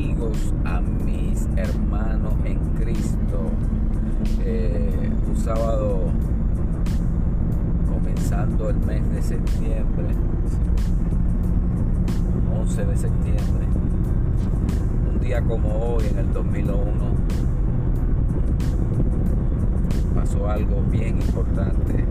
[0.00, 3.50] amigos, a mis hermanos en Cristo.
[4.42, 6.06] Eh, un sábado
[7.86, 10.06] comenzando el mes de septiembre,
[12.62, 13.66] 11 de septiembre,
[15.12, 16.88] un día como hoy en el 2001,
[20.14, 22.06] pasó algo bien importante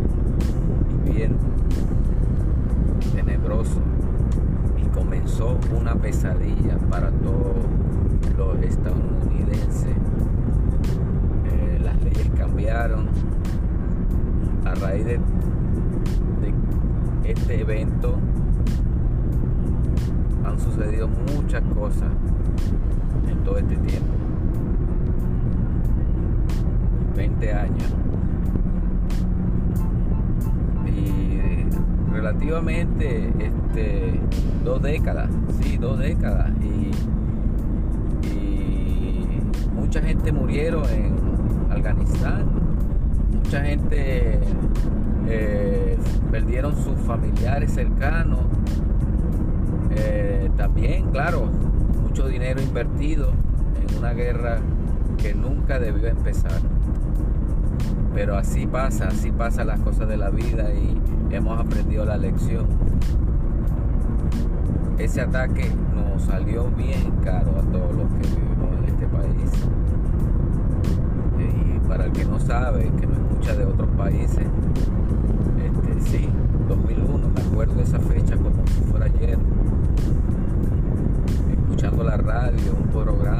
[1.08, 1.38] y bien
[3.16, 3.81] tenebroso
[5.00, 7.55] comenzó una pesadilla para todos
[8.38, 9.95] los estadounidenses.
[11.45, 13.08] Eh, las leyes cambiaron
[14.66, 15.19] a raíz de,
[16.41, 18.17] de este evento.
[20.44, 22.09] Han sucedido muchas cosas
[23.30, 24.13] en todo este tiempo.
[27.16, 28.08] 20 años.
[32.20, 34.20] Relativamente este
[34.66, 35.30] dos décadas,
[35.62, 36.52] sí, dos décadas.
[36.62, 36.92] Y,
[39.73, 41.16] mucha gente murieron en
[41.72, 42.45] Afganistán,
[43.34, 44.40] mucha gente
[45.28, 45.97] eh,
[46.30, 48.42] perdieron sus familiares cercanos.
[49.92, 51.50] Eh, también, claro,
[52.03, 53.31] mucho dinero invertido
[53.81, 54.59] en una guerra
[55.17, 56.62] que nunca debió empezar.
[58.14, 61.00] Pero así pasa, así pasan las cosas de la vida y
[61.31, 62.67] hemos aprendido la lección
[65.00, 69.51] ese ataque nos salió bien caro a todos los que vivimos en este país.
[71.40, 74.45] Y para el que no sabe, que no escucha de otros países,
[75.57, 76.29] este, sí,
[76.67, 79.38] 2001, me acuerdo de esa fecha como si fuera ayer.
[81.50, 83.38] Escuchando la radio, un programa,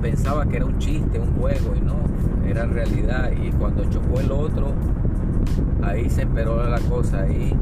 [0.00, 1.96] pensaba que era un chiste, un juego y no,
[2.48, 3.30] era realidad.
[3.32, 4.72] Y cuando chocó el otro,
[5.82, 7.54] ahí se emperó la cosa, ahí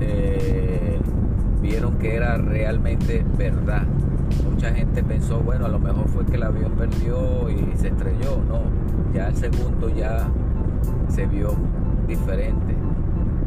[0.00, 0.98] eh,
[1.60, 3.84] vieron que era realmente verdad.
[4.50, 8.38] Mucha gente pensó, bueno, a lo mejor fue que el avión perdió y se estrelló.
[8.48, 8.62] No,
[9.14, 10.28] ya el segundo ya
[11.08, 11.54] se vio
[12.06, 12.74] diferente.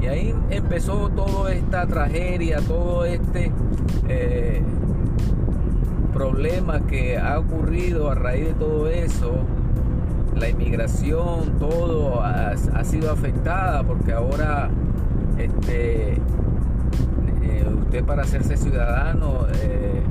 [0.01, 3.51] Y ahí empezó toda esta tragedia, todo este
[4.09, 4.61] eh,
[6.13, 9.33] problema que ha ocurrido a raíz de todo eso.
[10.35, 14.69] La inmigración, todo ha, sido afectada porque ahora
[15.37, 20.01] este, eh, usted para hacerse ciudadano eh,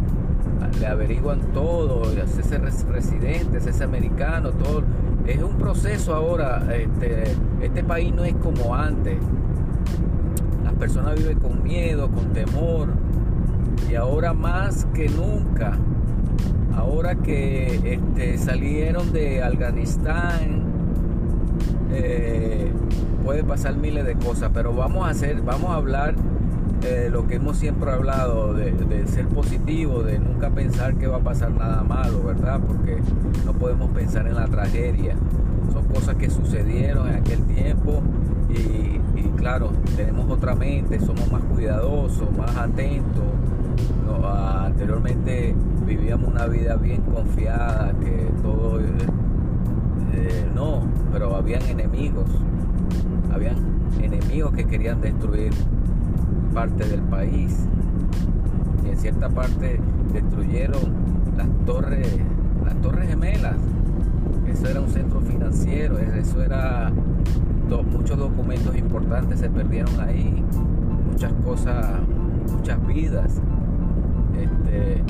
[0.80, 4.82] le averiguan todo, hacerse residente, hacerse americano, todo
[5.26, 7.24] es un proceso ahora, este,
[7.60, 9.18] este país no es como antes.
[10.64, 12.88] Las personas viven con miedo, con temor.
[13.90, 15.78] Y ahora más que nunca,
[16.76, 20.62] ahora que este, salieron de Afganistán,
[21.92, 22.70] eh,
[23.24, 26.14] puede pasar miles de cosas, pero vamos a hacer, vamos a hablar
[26.84, 28.72] eh, lo que hemos siempre hablado, de,
[29.06, 32.60] ser positivo, de nunca pensar que va a pasar nada malo, ¿verdad?
[32.66, 32.98] Porque
[33.44, 35.14] no podemos pensar en la tragedia.
[35.72, 38.02] Son cosas que sucedieron en aquel tiempo
[38.50, 39.00] y,
[39.36, 43.24] claro, tenemos otra mente, somos más cuidadosos, más atentos.
[44.64, 45.54] Anteriormente
[45.86, 48.80] vivíamos una vida bien confiada, que todo...
[48.80, 52.28] Eh, no, pero habían enemigos,
[53.32, 53.56] habían
[54.00, 55.52] enemigos que querían destruir
[56.52, 57.66] parte del país
[58.84, 59.80] y en cierta parte
[60.12, 60.92] destruyeron
[61.36, 62.18] las torres,
[62.64, 63.56] las torres gemelas.
[64.46, 66.92] Eso era un centro financiero, eso era
[67.80, 70.44] muchos documentos importantes se perdieron ahí,
[71.10, 71.86] muchas cosas,
[72.52, 73.40] muchas vidas.
[74.40, 75.02] Este,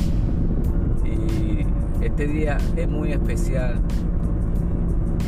[1.09, 1.67] y
[2.05, 3.81] este día es muy especial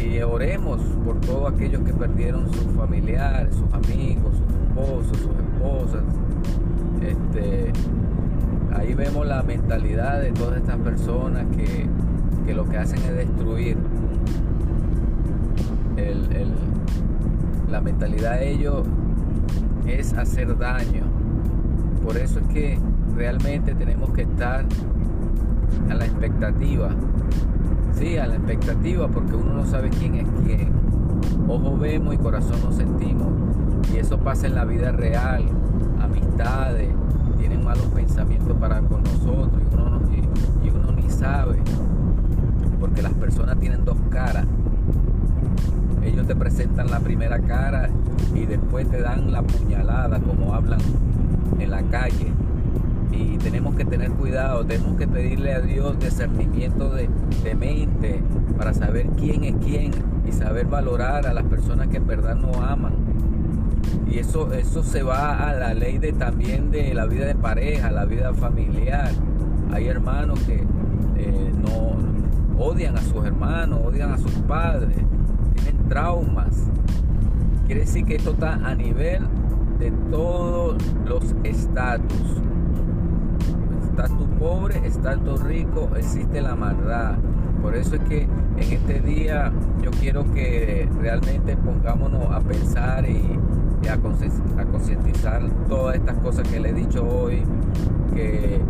[0.05, 6.03] y oremos por todos aquellos que perdieron sus familiares, sus amigos, sus esposos, sus esposas.
[7.01, 7.73] Este,
[8.75, 13.77] ahí vemos la mentalidad de todas estas personas que, lo que hacen es destruir.
[17.71, 18.87] la mentalidad de ellos
[19.85, 21.03] es hacer daño.
[22.05, 22.79] Por eso es que
[23.15, 24.65] realmente tenemos que estar
[25.91, 26.91] a la expectativa.
[27.93, 30.73] Sí, a la expectativa porque uno no sabe quién es quién.
[31.49, 33.29] Ojo vemos y corazón no sentimos.
[33.93, 35.45] Y eso pasa en la vida real.
[36.01, 36.91] Amistades,
[37.39, 40.01] tienen malos pensamientos para con nosotros y uno,
[40.65, 41.59] y, uno ni sabe.
[42.81, 44.47] Porque las personas tienen dos caras.
[46.03, 47.89] ellos te presentan la primera cara
[48.35, 50.81] y después te dan la puñalada como hablan
[51.59, 52.33] en la calle.
[53.17, 57.09] Y tenemos que tener cuidado, tenemos que pedirle a Dios discernimiento de,
[57.55, 58.23] mente
[58.59, 59.93] para saber quién es quién
[60.27, 62.95] y saber valorar a las personas que en verdad no aman.
[64.11, 67.91] Y eso, eso se va a la ley de también de la vida de pareja,
[67.91, 69.11] la vida familiar.
[69.73, 70.65] Hay hermanos que
[71.17, 71.97] eh, no
[72.59, 74.97] odian a sus hermanos, odian a sus padres,
[75.55, 76.65] tienen traumas.
[77.67, 79.23] Quiere decir que esto está a nivel
[79.79, 80.77] de todos
[81.07, 82.41] los estatus.
[83.95, 87.15] Estatus pobre, estatus rico, existe la maldad.
[87.63, 93.39] Por eso es que en este día yo quiero que realmente pongámonos a pensar y,
[93.89, 93.97] a
[94.67, 97.45] concientizar todas estas cosas que le he dicho hoy,
[98.13, 98.61] que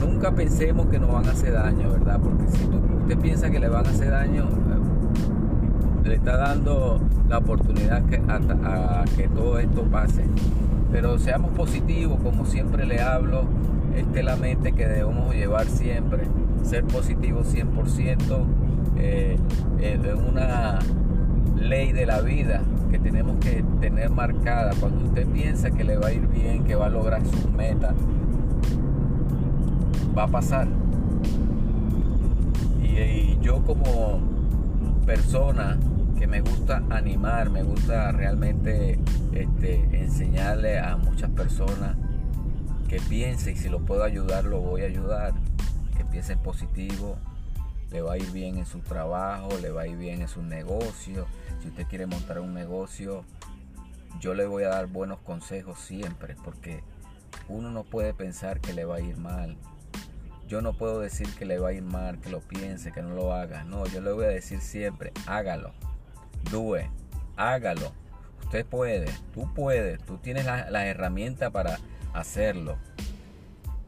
[0.00, 2.18] nunca pensemos que nos van a hacer daño, ¿verdad?
[2.18, 7.38] Porque si usted piensa que le van a hacer daño, eh, le está dando la
[7.38, 10.24] oportunidad a, que todo esto pase.
[10.92, 13.44] Pero seamos positivos, como siempre le hablo,
[13.96, 16.24] esta es la mente que debemos llevar siempre,
[16.62, 18.44] ser positivos 100%,
[18.98, 19.38] eh,
[19.80, 20.78] es una
[21.56, 24.72] ley de la vida que tenemos que tener marcada.
[24.78, 27.94] Cuando usted piensa que le va a ir bien, que va a lograr sus metas,
[30.16, 30.68] va a pasar.
[32.82, 34.20] Y, yo como
[35.06, 35.78] persona
[36.18, 38.98] que me gusta animar, me gusta realmente
[39.32, 41.96] este, enseñarle a muchas personas
[42.88, 45.32] que piensen si lo puedo ayudar, lo voy a ayudar.
[45.96, 47.16] Que piensen positivo,
[47.90, 50.42] le va a ir bien en su trabajo, le va a ir bien en su
[50.42, 51.26] negocio.
[51.60, 53.24] Si usted quiere montar un negocio,
[54.20, 56.82] yo le voy a dar buenos consejos siempre, porque
[57.48, 59.56] uno no puede pensar que le va a ir mal.
[60.48, 63.14] Yo no puedo decir que le va a ir mal, que lo piense, que no
[63.14, 63.64] lo haga.
[63.64, 65.72] No, yo le voy a decir siempre, hágalo.
[66.50, 66.74] Do
[67.36, 67.92] Hágalo.
[68.42, 71.78] Usted puede, tú puedes, tú tienes las la herramientas para
[72.12, 72.76] hacerlo.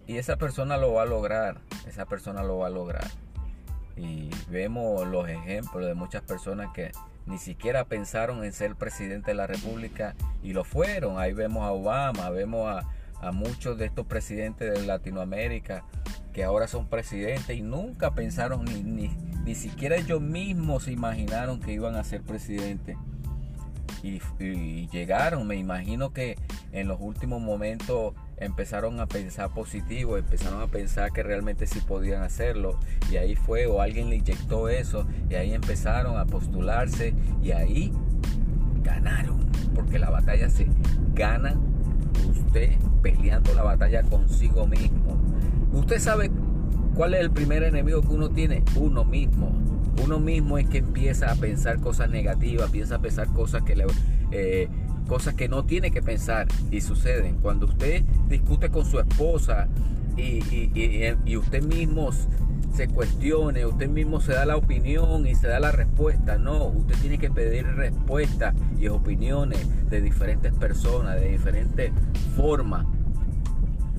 [0.06, 3.06] Y esa persona lo va a lograr, esa persona lo va a lograr.
[3.96, 6.92] Y vemos los ejemplos de muchas personas que
[7.26, 11.18] ni siquiera pensaron en ser presidente de la República y lo fueron.
[11.18, 12.84] Ahí vemos a Obama, vemos
[13.20, 15.84] a muchos de estos presidentes de Latinoamérica
[16.34, 21.72] que ahora son presidentes y nunca pensaron ni, ni, siquiera ellos mismos se imaginaron que
[21.72, 22.96] iban a ser presidentes.
[24.02, 24.20] Y,
[24.88, 26.36] llegaron, me imagino que
[26.72, 32.22] en los últimos momentos empezaron a pensar positivo, empezaron a pensar que realmente sí podían
[32.22, 32.78] hacerlo
[33.10, 37.92] y ahí fue o alguien le inyectó eso y ahí empezaron a postularse y ahí
[38.82, 39.38] ganaron,
[39.74, 40.68] porque la batalla se
[41.14, 41.54] gana
[42.28, 45.33] usted peleando la batalla consigo mismo.
[45.74, 46.30] Usted sabe
[46.94, 49.52] cuál es el primer enemigo que uno tiene, uno mismo.
[50.02, 53.86] Uno mismo es que empieza a pensar cosas negativas, piensa a pensar cosas que le,
[54.30, 54.68] eh,
[55.08, 57.38] cosas que no tiene que pensar y suceden.
[57.42, 59.68] Cuando usted discute con su esposa
[60.16, 60.70] y,
[61.24, 62.10] y, usted mismo
[62.72, 66.38] se cuestione, usted mismo se da la opinión y se da la respuesta.
[66.38, 71.92] No, usted tiene que pedir respuestas y opiniones de diferentes personas, de diferentes
[72.36, 72.86] formas.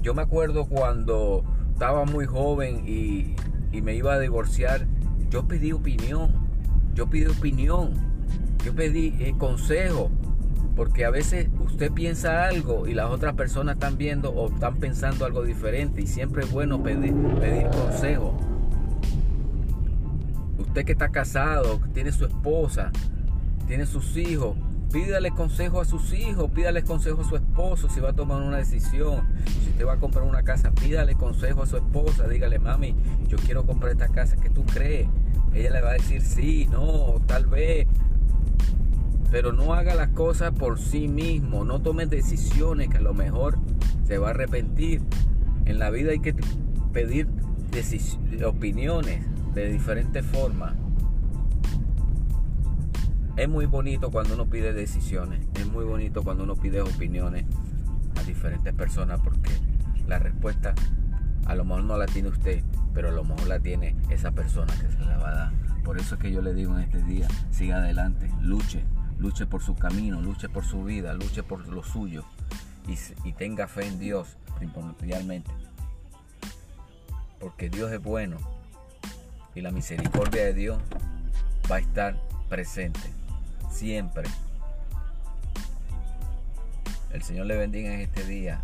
[0.01, 1.44] Yo me acuerdo cuando
[1.75, 3.36] estaba muy joven y,
[3.82, 4.88] me iba a divorciar,
[5.29, 6.32] yo pedí opinión,
[6.94, 7.91] yo pedí opinión,
[8.63, 10.10] yo pedí eh, consejo,
[10.77, 15.25] porque a veces usted piensa algo y las otras personas están viendo o están pensando
[15.25, 18.38] algo diferente y siempre es bueno pedir, pedir consejo.
[20.58, 22.94] Usted que está casado, tiene su esposa,
[23.67, 24.55] tiene sus hijos,
[24.92, 28.58] Pídale consejo a sus hijos, pídale consejo a su esposo si va a tomar una
[28.58, 29.24] decisión.
[29.63, 32.27] Si usted va a comprar una casa, pídale consejo a su esposa.
[32.27, 32.96] Dígale, mami,
[33.27, 34.38] yo quiero comprar esta casa.
[34.38, 35.08] ¿Qué tú crees?
[35.54, 37.88] Ella le va a decir sí, no, tal vez.
[39.32, 41.65] Pero no haga las cosas por sí mismo.
[41.65, 43.58] No tome decisiones que a lo mejor
[44.06, 45.01] se va a arrepentir.
[45.65, 46.36] En la vida hay que
[46.94, 47.27] pedir
[48.46, 50.74] opiniones de diferentes formas.
[53.38, 57.44] Es muy bonito cuando uno pide decisiones, es muy bonito cuando uno pide opiniones
[58.18, 59.51] a diferentes personas porque
[60.08, 60.74] la respuesta
[61.46, 62.63] a lo mejor no la tiene usted,
[62.94, 65.51] pero a lo mejor la tiene esa persona que se la va a dar.
[65.84, 68.86] Por eso es que yo le digo en este día, siga adelante, luche,
[69.20, 72.24] luche por su camino, luche por su vida, luche por lo suyo
[72.88, 75.51] y, y tenga fe en Dios primordialmente.
[77.42, 78.38] Porque Dios es bueno
[79.54, 80.80] y la misericordia de Dios
[81.70, 82.15] va a estar
[82.48, 83.25] presente
[83.75, 84.24] siempre.
[87.12, 88.62] El Señor le bendiga en este día.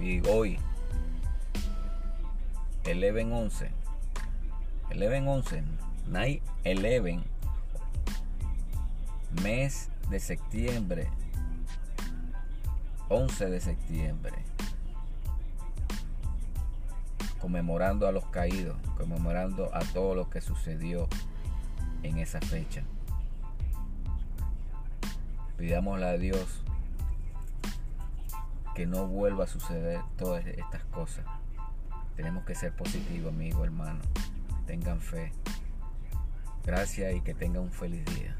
[0.00, 0.58] Y hoy,
[2.84, 3.70] 11-11.
[4.90, 5.28] 11.
[5.28, 5.62] 11.
[6.08, 7.20] Night 11.
[9.42, 11.08] mes de septiembre,
[13.08, 14.34] 11 de septiembre,
[17.40, 21.08] conmemorando a los caídos, conmemorando a todo lo que sucedió
[22.02, 22.82] en esa fecha.
[25.62, 26.64] Pidámosle a Dios
[28.74, 31.24] que no vuelva a suceder todas estas cosas.
[32.16, 34.00] Tenemos que ser positivos, amigo, hermano.
[34.66, 35.30] Tengan fe.
[36.66, 38.36] Gracias y que tengan un feliz día.